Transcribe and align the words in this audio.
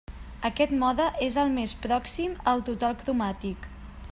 Aquest 0.47 0.71
mode 0.83 1.05
és 1.27 1.37
el 1.43 1.53
més 1.57 1.75
pròxim 1.83 2.35
al 2.53 2.65
total 2.71 2.99
cromàtic. 3.05 3.69